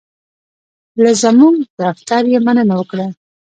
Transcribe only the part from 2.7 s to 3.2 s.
وکړه.